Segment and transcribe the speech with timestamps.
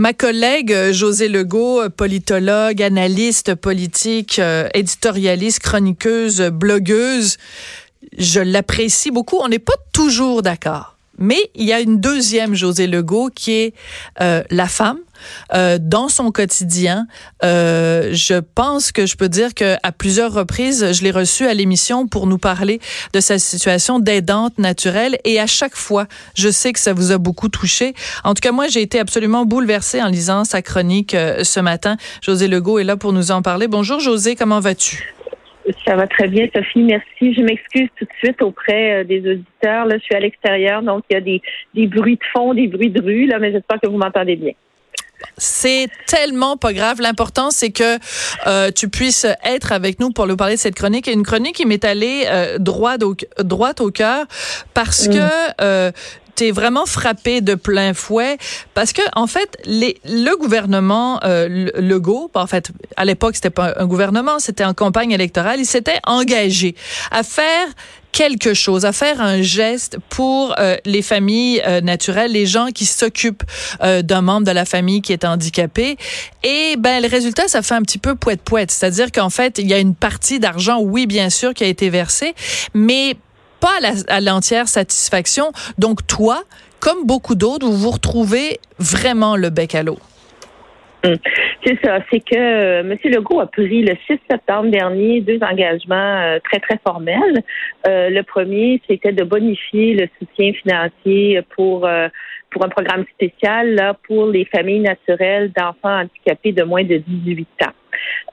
[0.00, 7.36] Ma collègue euh, José Legault, euh, politologue, analyste politique, euh, éditorialiste, chroniqueuse, blogueuse,
[8.16, 9.36] je l'apprécie beaucoup.
[9.42, 10.96] On n'est pas toujours d'accord.
[11.18, 13.74] Mais il y a une deuxième José Legault qui est
[14.18, 15.00] la femme
[15.54, 17.06] euh, dans son quotidien.
[17.42, 21.54] Euh, je pense que je peux dire que à plusieurs reprises, je l'ai reçue à
[21.54, 22.80] l'émission pour nous parler
[23.12, 27.18] de sa situation d'aidante naturelle et à chaque fois, je sais que ça vous a
[27.18, 27.94] beaucoup touché.
[28.24, 31.96] En tout cas, moi, j'ai été absolument bouleversée en lisant sa chronique euh, ce matin.
[32.22, 33.68] José Legault est là pour nous en parler.
[33.68, 35.14] Bonjour José, comment vas-tu?
[35.86, 36.82] Ça va très bien, Sophie.
[36.82, 37.34] Merci.
[37.34, 39.86] Je m'excuse tout de suite auprès des auditeurs.
[39.86, 41.42] Là, je suis à l'extérieur, donc il y a des,
[41.74, 44.52] des bruits de fond, des bruits de rue, là, mais j'espère que vous m'entendez bien.
[45.36, 47.00] C'est tellement pas grave.
[47.00, 47.98] L'important, c'est que
[48.46, 51.08] euh, tu puisses être avec nous pour nous parler de cette chronique.
[51.08, 54.26] Et une chronique qui m'est allée euh, droit au, droite au cœur
[54.74, 55.12] parce mm.
[55.12, 55.28] que
[55.60, 55.92] euh,
[56.40, 58.38] t'es vraiment frappé de plein fouet
[58.72, 63.74] parce que en fait les, le gouvernement euh, Legault en fait à l'époque c'était pas
[63.76, 66.74] un gouvernement c'était en campagne électorale il s'était engagé
[67.10, 67.66] à faire
[68.12, 72.86] quelque chose, à faire un geste pour euh, les familles euh, naturelles, les gens qui
[72.86, 73.44] s'occupent
[73.82, 75.96] euh, d'un membre de la famille qui est handicapé.
[76.42, 79.68] Et ben le résultat, ça fait un petit peu poète poète, c'est-à-dire qu'en fait, il
[79.68, 82.34] y a une partie d'argent, oui bien sûr, qui a été versée,
[82.74, 83.16] mais
[83.60, 85.52] pas à l'entière satisfaction.
[85.78, 86.44] Donc toi,
[86.80, 89.98] comme beaucoup d'autres, vous vous retrouvez vraiment le bec à l'eau.
[91.04, 91.16] Hum.
[91.64, 92.96] C'est ça, c'est que euh, M.
[93.04, 97.42] Legault a pris le 6 septembre dernier deux engagements euh, très, très formels.
[97.86, 101.88] Euh, le premier, c'était de bonifier le soutien financier pour
[102.50, 107.48] pour un programme spécial là, pour les familles naturelles d'enfants handicapés de moins de 18
[107.64, 107.72] ans.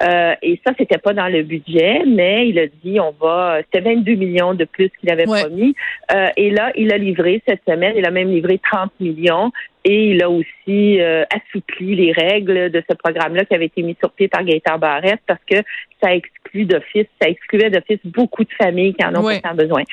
[0.04, 3.60] Euh, et ça, c'était pas dans le budget, mais il a dit on va.
[3.64, 5.76] C'était 22 millions de plus qu'il avait promis.
[6.14, 7.94] Euh, et là, il a livré cette semaine.
[7.96, 9.52] Il a même livré 30 millions.
[9.90, 13.96] Et il a aussi euh, assoupli les règles de ce programme-là qui avait été mis
[14.02, 15.56] sur pied par Gaëtan Barrette parce que
[16.04, 19.24] ça exclut d'office, ça excluait d'office beaucoup de familles qui en ont
[19.56, 19.84] besoin.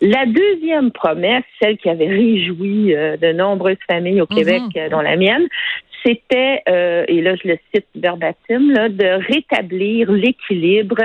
[0.00, 4.90] La deuxième promesse, celle qui avait réjoui de nombreuses familles au Québec, mm-hmm.
[4.90, 5.46] dont la mienne,
[6.06, 11.02] c'était, euh, et là je le cite verbatim, là, de rétablir l'équilibre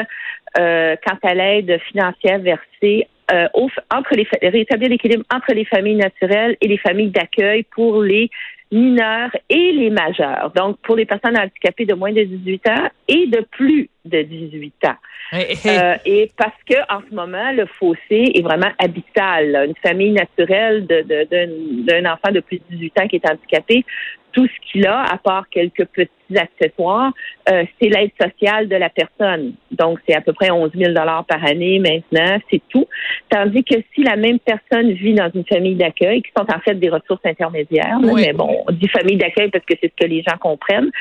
[0.59, 3.47] euh, quant à l'aide financière versée euh,
[3.93, 8.29] entre les rétablir l'équilibre entre les familles naturelles et les familles d'accueil pour les
[8.71, 10.51] mineurs et les majeurs.
[10.55, 14.73] Donc pour les personnes handicapées de moins de 18 ans et de plus de 18
[14.85, 14.95] ans.
[15.33, 19.67] Euh, et parce que en ce moment, le fossé est vraiment abyssal.
[19.67, 23.85] Une famille naturelle d'un de, enfant de plus de 18 ans qui est handicapé
[24.33, 27.11] tout ce qu'il a, à part quelques petits accessoires,
[27.49, 29.53] euh, c'est l'aide sociale de la personne.
[29.71, 32.87] Donc, c'est à peu près 11 000 par année maintenant, c'est tout.
[33.29, 36.75] Tandis que si la même personne vit dans une famille d'accueil, qui sont en fait
[36.75, 40.23] des ressources intermédiaires, mais bon, on dit famille d'accueil parce que c'est ce que les
[40.23, 40.91] gens comprennent,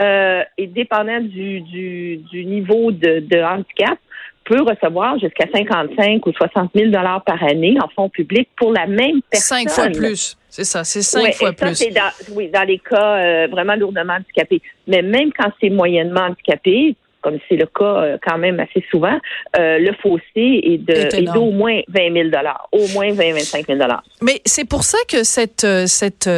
[0.00, 3.98] euh, et dépendant du, du, du niveau de, de handicap,
[4.44, 8.86] peut recevoir jusqu'à 55 ou 60 000 dollars par année en fonds publics pour la
[8.86, 9.68] même personne.
[9.68, 10.36] Cinq fois plus.
[10.54, 11.88] C'est ça, c'est cinq fois ça, plus.
[11.94, 14.60] Dans, oui, dans les cas euh, vraiment lourdement handicapés.
[14.86, 19.18] Mais même quand c'est moyennement handicapé, comme c'est le cas euh, quand même assez souvent,
[19.58, 23.78] euh, le fossé est de d'au moins 20 000 dollars, au moins 20 25 000
[23.78, 24.02] dollars.
[24.20, 26.28] Mais c'est pour ça que cette euh, cette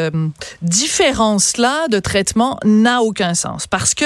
[0.62, 4.04] différence là de traitement n'a aucun sens parce que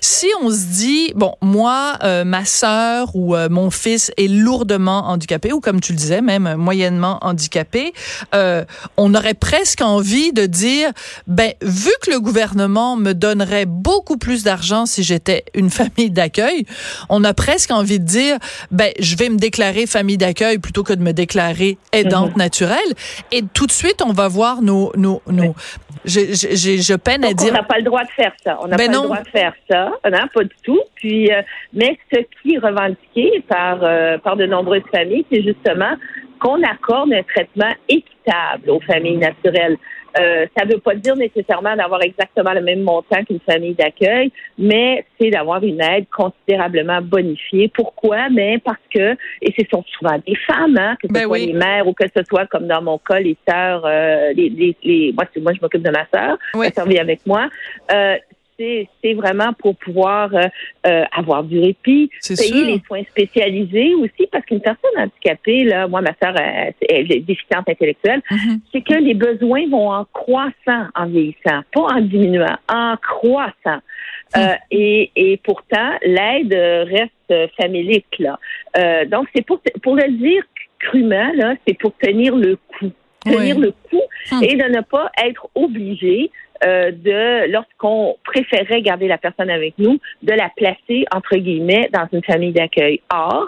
[0.00, 5.60] si on se dit bon moi ma sœur ou mon fils est lourdement handicapé ou
[5.60, 7.92] comme tu le disais même moyennement handicapé,
[8.32, 10.90] on aurait presque envie de dire
[11.26, 16.64] ben vu que le gouvernement me donnerait beaucoup plus d'argent si j'étais une famille d'accueil,
[17.08, 18.36] on a presque envie de dire,
[18.70, 22.38] ben, je vais me déclarer famille d'accueil plutôt que de me déclarer aidante mhm.
[22.38, 22.92] naturelle.
[23.32, 25.54] Et tout de suite, on va voir nos, nos, nos,
[26.04, 27.52] je, je, je peine à dire.
[27.52, 28.58] On n'a pas le droit de faire ça.
[28.62, 29.92] On n'a ben pas le droit de faire ça.
[30.04, 30.80] Non, pas du tout.
[30.96, 35.94] Puis, euh, mais ce qui est revendiqué par, euh, par de nombreuses familles, c'est justement
[36.40, 39.76] qu'on accorde un traitement équitable aux familles naturelles.
[40.18, 44.32] Euh, ça ne veut pas dire nécessairement d'avoir exactement le même montant qu'une famille d'accueil,
[44.58, 47.68] mais c'est d'avoir une aide considérablement bonifiée.
[47.68, 48.28] Pourquoi?
[48.30, 49.12] Mais parce que,
[49.42, 51.46] et ce sont souvent des femmes, hein, que ce Ben soit oui.
[51.46, 54.76] les mères ou que ce soit comme dans mon cas, les sœurs, euh, les, les,
[54.82, 56.66] les- moi, c'est- moi, je m'occupe de ma sœur, Oui.
[56.76, 57.48] elle vit avec moi.
[57.92, 58.16] Euh,
[59.02, 60.42] c'est vraiment pour pouvoir euh,
[60.86, 62.66] euh, avoir du répit, payer sûr.
[62.66, 67.20] les soins spécialisés aussi, parce qu'une personne handicapée, là, moi, ma sœur, elle, elle est
[67.20, 68.60] déficiente intellectuelle, Mhm.
[68.72, 73.80] c'est que les besoins vont en croissant en vieillissant, pas en diminuant, en croissant.
[74.36, 78.06] Euh, et, et pourtant, l'aide euh, reste euh, familique.
[78.20, 78.38] Là.
[78.76, 80.42] Euh, donc, c'est pour, pour le dire
[80.78, 82.90] crûment, là, c'est pour tenir le coup.
[83.24, 83.62] Tenir Oui.
[83.62, 84.42] le coup Hmm.
[84.42, 86.30] et de ne pas être obligé
[86.64, 92.06] euh, de, lorsqu'on préférait garder la personne avec nous, de la placer, entre guillemets, dans
[92.12, 93.00] une famille d'accueil.
[93.12, 93.46] Or,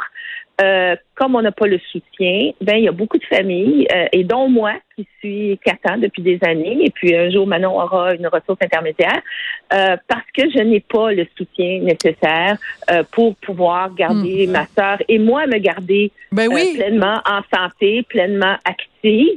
[0.60, 4.06] euh, comme on n'a pas le soutien, ben il y a beaucoup de familles, euh,
[4.12, 8.14] et dont moi, qui suis ans depuis des années, et puis un jour Manon aura
[8.14, 9.22] une ressource intermédiaire,
[9.72, 12.58] euh, parce que je n'ai pas le soutien nécessaire
[12.90, 16.74] euh, pour pouvoir garder ma sœur et moi me garder Ben euh, oui.
[16.76, 18.91] pleinement en santé, pleinement active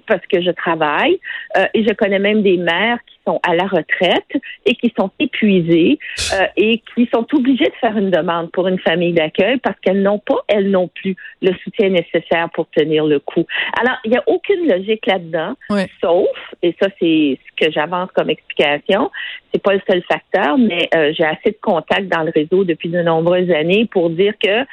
[0.07, 1.19] parce que je travaille
[1.57, 5.11] euh, et je connais même des mères qui sont à la retraite et qui sont
[5.19, 5.97] épuisées
[6.33, 10.01] euh, et qui sont obligées de faire une demande pour une famille d'accueil parce qu'elles
[10.01, 13.45] n'ont pas, elles non plus, le soutien nécessaire pour tenir le coup.
[13.79, 15.55] Alors, il n'y a aucune logique là-dedans,
[16.01, 16.27] sauf,
[16.61, 19.11] et ça c'est ce que j'avance comme explication,
[19.51, 22.89] c'est pas le seul facteur, mais euh, j'ai assez de contacts dans le réseau depuis
[22.89, 24.65] de nombreuses années pour dire que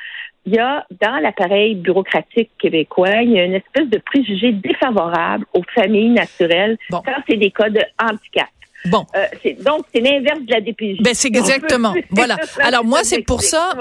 [0.44, 5.44] il y a dans l'appareil bureaucratique québécois, il y a une espèce de préjugé défavorable
[5.54, 7.00] aux familles naturelles Bon.
[7.04, 8.48] quand c'est des cas de handicap.
[8.86, 9.06] Bon.
[9.14, 9.26] Euh,
[9.60, 11.02] donc, c'est l'inverse de la DPJ.
[11.02, 11.94] Ben c'est exactement.
[12.10, 12.36] voilà.
[12.60, 13.74] Alors moi c'est pour ça,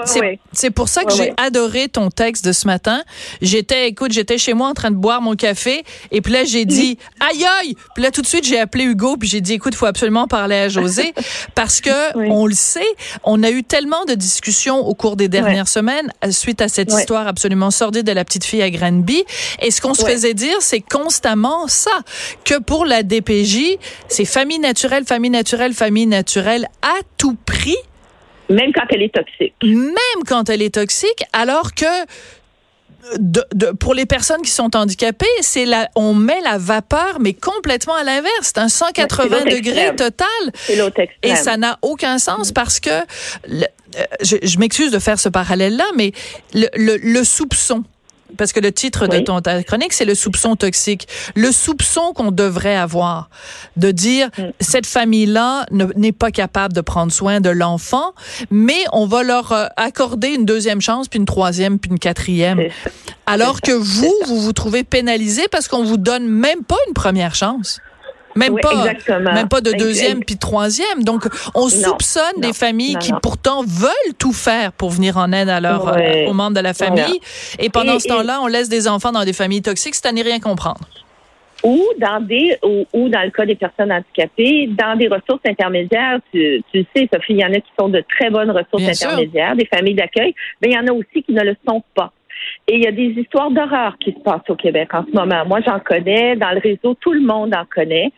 [0.52, 3.02] c'est pour ça que j'ai adoré ton texte de ce matin.
[3.40, 6.64] J'étais écoute, j'étais chez moi en train de boire mon café et puis là j'ai
[6.64, 7.74] dit aïe aïe.
[7.94, 10.56] Puis là tout de suite j'ai appelé Hugo puis j'ai dit écoute, faut absolument parler
[10.56, 11.12] à José
[11.54, 12.80] parce que on le sait,
[13.24, 16.92] on a eu tellement de discussions au cours des dernières semaines euh, suite à cette
[16.92, 19.24] histoire absolument sordide de la petite fille à Granby
[19.60, 21.90] et ce qu'on se faisait dire c'est constamment ça
[22.44, 23.78] que pour la DPJ,
[24.08, 27.76] c'est famille naturelle, famille naturelle, famille naturelle à tout prix
[28.48, 29.54] Même quand elle est toxique.
[29.62, 31.86] même quand elle est toxique, alors que
[33.18, 37.32] de, de- pour les personnes qui sont handicapées, c'est la, on met la vapeur, mais
[37.34, 38.30] complètement à l'inverse.
[38.54, 40.26] C'est un 180 Ouais, c'est l'autre degrés total.
[41.24, 42.90] Et ça n'a aucun sens parce que,
[43.48, 43.66] le-
[43.96, 46.12] euh, je, je m'excuse de faire ce parallèle-là, mais
[46.54, 47.82] le, le, le soupçon,
[48.36, 51.08] parce que le titre de ton ta chronique, c'est le soupçon toxique.
[51.34, 53.28] Le soupçon qu'on devrait avoir
[53.76, 54.42] de dire Mm.
[54.60, 58.12] cette famille-là ne- n'est pas capable de prendre soin de l'enfant,
[58.50, 62.60] mais on va leur euh, accorder une deuxième chance, puis une troisième, puis une quatrième.
[63.26, 67.34] Alors que vous, vous vous trouvez pénalisé parce qu'on vous donne même pas une première
[67.34, 67.80] chance.
[68.34, 69.32] Même Oui, pas, exactement.
[69.32, 71.04] même pas de deuxième puis troisième.
[71.04, 71.24] Donc,
[71.54, 73.18] on soupçonne non, des familles non, qui non.
[73.22, 76.74] pourtant veulent tout faire pour venir en aide à leur, euh, aux membres de la
[76.74, 77.20] famille.
[77.58, 80.12] Et pendant Et- ce temps-là, on laisse des enfants dans des familles toxiques, c'est à
[80.12, 80.80] n'y rien comprendre.
[81.64, 86.18] ou dans des ou, ou dans le cas des personnes handicapées, dans des ressources intermédiaires,
[86.32, 88.82] tu, tu le sais, Sophie, il y en a qui sont de très bonnes ressources
[88.82, 89.10] Bien sûr.
[89.10, 92.12] intermédiaires, des familles d'accueil, mais il y en a aussi qui ne le sont pas.
[92.68, 95.44] Et il y a des histoires d'horreur qui se passent au Québec en ce moment.
[95.46, 96.36] Moi, j'en connais.
[96.36, 98.12] Dans le réseau, tout le monde en connaît.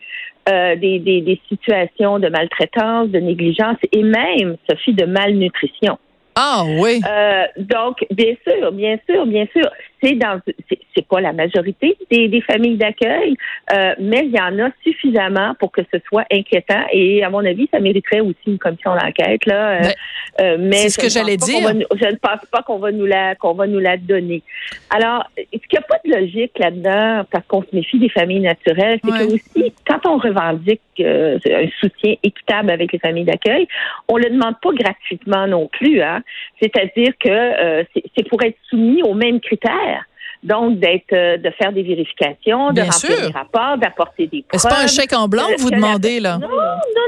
[0.47, 5.97] Euh, des, des, des situations de maltraitance, de négligence et même, Sophie, de malnutrition.
[6.35, 6.99] Ah oui.
[7.09, 9.69] Euh, donc, bien sûr, bien sûr, bien sûr,
[10.03, 10.39] c'est dans,
[10.69, 13.35] c'est, pas la majorité des, des familles d'accueil,
[13.73, 16.83] euh, mais il y en a suffisamment pour que ce soit inquiétant.
[16.91, 19.69] Et à mon avis, ça mériterait aussi une commission d'enquête là.
[19.69, 19.93] euh, Ben,
[20.41, 21.61] euh, mais c'est ce que ne j'allais dire.
[21.61, 24.41] va je ne pense pas qu'on va nous la qu'on va nous la donner.
[24.89, 28.41] Alors, est-ce qu'il n'y a pas de logique là-dedans parce qu'on se méfie des familles
[28.41, 29.19] naturelles, c'est Ouais.
[29.19, 33.67] que aussi quand on revendique euh, un soutien équitable avec les familles d'accueil,
[34.09, 36.01] on le demande pas gratuitement non plus.
[36.01, 36.21] Hein?
[36.61, 37.83] C'est-à-dire que euh,
[38.15, 40.03] c'est pour être soumis aux mêmes critères.
[40.43, 43.27] Donc, d'être, euh, de faire des vérifications, de Bien remplir sûr.
[43.27, 44.61] des rapports, d'apporter des preuves.
[44.61, 46.37] C'est pas un chèque en blanc que vous que la- demandez, là.
[46.37, 46.55] Non, non,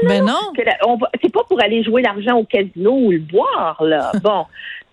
[0.02, 0.08] non.
[0.08, 0.96] Ben non.
[0.96, 4.10] va- c'est pas pour aller jouer l'argent au casino ou le boire, là.
[4.24, 4.44] bon.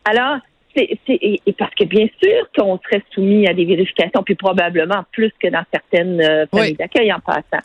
[0.07, 0.37] Alors,
[0.75, 4.35] c'est, c'est- et, et parce que bien sûr qu'on serait soumis à des vérifications, puis
[4.35, 6.75] probablement plus que dans certaines euh, familles Oui.
[6.77, 7.63] d'accueil en passant.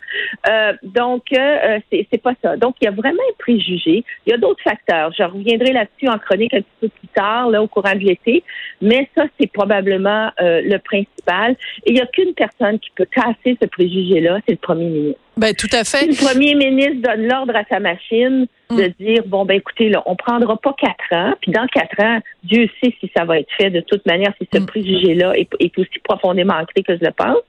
[0.48, 2.56] Euh, donc, euh, euh, c'est, c'est pas ça.
[2.56, 4.04] Donc, il y a vraiment un préjugé.
[4.26, 5.12] Il y a d'autres facteurs.
[5.16, 8.42] Je reviendrai là-dessus en chronique un petit peu plus tard, là, au courant de l'été.
[8.80, 11.52] Mais ça, c'est probablement euh, le principal.
[11.86, 15.20] Et il n'y a qu'une personne qui peut casser ce préjugé-là, c'est le premier ministre.
[15.36, 16.06] Ben tout à Si fait.
[16.06, 18.76] le premier ministre donne l'ordre à sa machine, mm.
[18.76, 22.20] de dire bon ben écoutez là, on prendra pas quatre ans, puis dans quatre ans,
[22.44, 24.66] Dieu sait si ça va être fait de toute manière, si ce mm.
[24.66, 27.42] préjugé-là est, est, aussi profondément ancré que je le pense.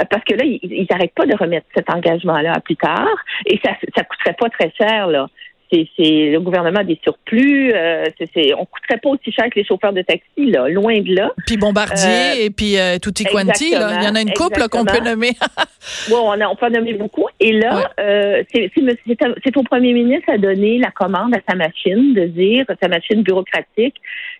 [0.00, 3.58] Euh, parce que là, ils n'arrêtent pas de remettre cet engagement-là à plus tard, et
[3.64, 5.28] ça ça coûterait pas très cher là
[5.70, 7.72] c'est le gouvernement a des surplus.
[7.74, 11.14] Euh, c'est on coûterait pas aussi cher que les chauffeurs de taxi, là, loin de
[11.14, 11.32] là.
[11.46, 13.98] Puis Bombardier euh, et puis euh, Tutti Quanti, là.
[14.00, 15.32] il y en a une couple qu'on peut nommer.
[16.10, 17.26] bon, on, a, on peut en nommer beaucoup.
[17.40, 22.24] Et là, euh, c'est au premier ministre à donner la commande à sa machine de
[22.26, 23.96] dire, sa machine bureaucratique,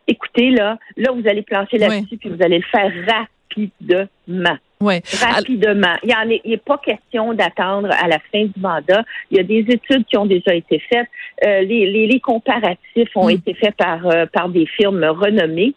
[0.06, 2.92] écoutez, là, là, vous allez plancher là-dessus, puis vous allez le faire
[3.48, 4.56] rapidement.
[4.80, 5.02] Ouais.
[5.20, 5.96] Rapidement.
[6.04, 9.02] Il n'y a, pas question d'attendre à la fin du mandat.
[9.30, 11.08] Il y a des études qui ont déjà été faites.
[11.44, 13.30] Euh, les, les, comparatifs ont mm.
[13.30, 15.74] été faits par, euh, par des firmes renommées.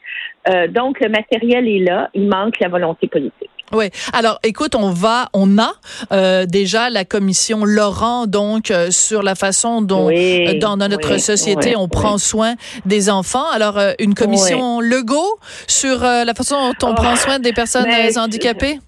[0.49, 2.09] Euh, donc, le matériel est là.
[2.13, 3.49] Il manque la volonté politique.
[3.73, 3.85] Oui.
[4.13, 5.71] Alors, écoute, on va, on a
[6.11, 11.75] euh, déjà la commission Laurent, donc euh, sur la façon dont euh, dans notre société
[11.75, 13.49] on prend soin des enfants.
[13.51, 17.87] Alors, une commission Legault sur la façon dont on prend oh, soin des personnes
[18.17, 18.79] handicapées?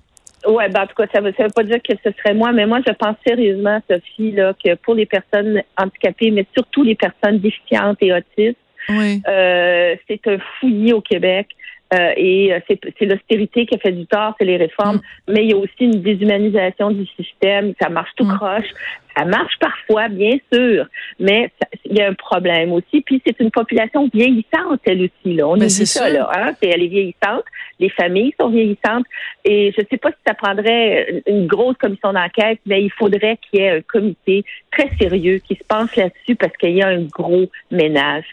[0.46, 2.66] Oui, ben, en tout cas, ça ne veut, pas dire que ce serait moi, mais
[2.66, 7.40] moi, je pense sérieusement, Sophie, là, que pour les personnes handicapées, mais surtout les personnes
[7.40, 8.58] déficientes et autistes,
[8.90, 11.48] c'est un fouillis au Québec.
[11.94, 15.34] Euh, et euh, c'est l'austérité qui a fait du tort, c'est les réformes, mm.
[15.34, 18.36] mais il y a aussi une déshumanisation du système, ça marche tout mm.
[18.38, 18.70] croche.
[19.16, 20.86] Ça marche parfois, bien sûr,
[21.20, 21.52] mais
[21.86, 23.02] il y a un problème aussi.
[23.02, 25.36] Puis c'est une population vieillissante, elle aussi.
[25.36, 25.48] Là.
[25.48, 26.30] On dit ça, là.
[26.36, 26.54] Hein?
[26.62, 27.44] elle est vieillissante.
[27.80, 29.06] Les familles sont vieillissantes.
[29.46, 33.38] Et je ne sais pas si ça prendrait une grosse commission d'enquête, mais il faudrait
[33.38, 36.88] qu'il y ait un comité très sérieux qui se pense là-dessus parce qu'il y a
[36.88, 38.26] un gros ménage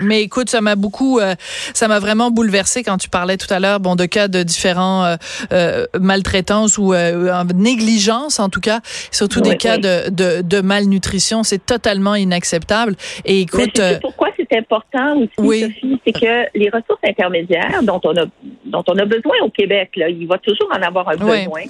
[0.00, 1.34] mais écoute, ça m'a beaucoup, euh,
[1.72, 5.04] ça m'a vraiment bouleversé quand tu parlais tout à l'heure, bon, de cas de différents
[5.04, 5.16] euh,
[5.52, 8.80] euh maltraitances ou euh, négligence en tout cas,
[9.10, 12.94] surtout des cas De, de, de, malnutrition, c'est totalement inacceptable.
[13.24, 18.24] Et écoute, pourquoi c'est important aussi, Sophie, c'est que les ressources intermédiaires dont on a
[18.64, 21.62] dont on a besoin au Québec, là, il va toujours en avoir un besoin.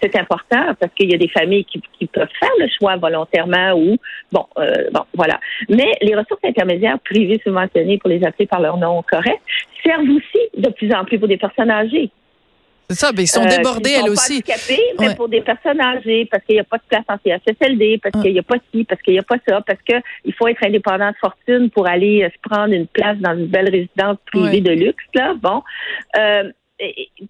[0.00, 3.72] C'est important parce qu'il y a des familles qui, qui, peuvent faire le choix volontairement
[3.74, 3.96] ou
[4.32, 4.46] bon,
[4.92, 5.38] bon, voilà.
[5.68, 9.40] Mais les ressources intermédiaires privées subventionnées, pour les appeler par leur nom correct,
[9.84, 12.10] servent aussi de plus en plus pour des personnes âgées.
[12.88, 14.44] C'est ça, mais ils sont euh, débordés, elles aussi.
[15.00, 18.22] Mais pour des personnes âgées, parce qu'il n'y a pas de place en CHSLD, parce
[18.22, 20.64] qu'il n'y a pas ci, parce qu'il n'y a pas ça, parce qu'il faut être
[20.64, 24.60] indépendant de fortune pour aller euh, se prendre une place dans une belle résidence privée
[24.60, 25.34] de luxe, là.
[25.34, 25.62] Bon.
[26.16, 26.50] Euh,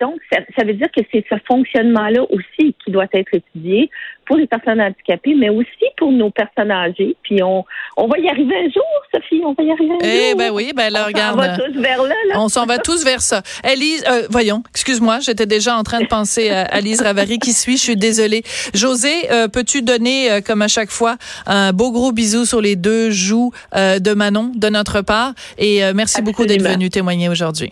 [0.01, 3.91] donc, ça, ça, veut dire que c'est ce fonctionnement-là aussi qui doit être étudié
[4.27, 7.17] pour les personnes handicapées, mais aussi pour nos personnes âgées.
[7.23, 7.65] Puis on,
[7.97, 10.73] on va y arriver un jour, Sophie, on va y arriver un eh ben oui,
[10.75, 11.39] ben là, regarde.
[11.39, 12.15] On s'en va tous vers là.
[12.29, 12.41] là.
[12.41, 13.43] On s'en va tous vers ça.
[13.65, 17.77] Elise, euh, voyons, excuse-moi, j'étais déjà en train de penser à Lise Ravary qui suit,
[17.77, 18.43] je suis désolée.
[18.75, 21.17] José, euh, peux-tu donner, euh, comme à chaque fois,
[21.47, 25.33] un beau gros bisou sur les deux joues de Manon de notre part?
[25.59, 27.71] Et merci beaucoup d'être venu témoigner aujourd'hui.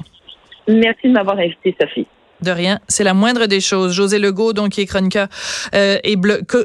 [0.68, 2.06] Merci de m'avoir invité, Sophie.
[2.44, 3.92] De rien, c'est la moindre des choses.
[3.92, 5.28] José Legault, donc qui est chroniqueur
[5.74, 6.16] euh, et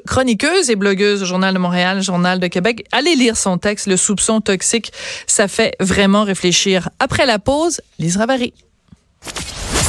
[0.05, 2.85] chroniqueuse et blogueuse au Journal de Montréal, Journal de Québec.
[2.91, 4.91] Allez lire son texte, Le soupçon toxique.
[5.25, 6.89] Ça fait vraiment réfléchir.
[6.99, 8.53] Après la pause, Lise Ravary.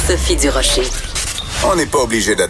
[0.07, 0.83] Sophie Durocher.
[1.63, 2.49] On n'est pas obligé d'être